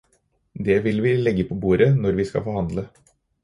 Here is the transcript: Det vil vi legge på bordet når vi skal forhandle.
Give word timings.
Det 0.67 0.77
vil 0.87 1.03
vi 1.07 1.11
legge 1.21 1.47
på 1.51 1.59
bordet 1.67 1.91
når 2.07 2.19
vi 2.23 2.29
skal 2.33 2.49
forhandle. 2.51 2.91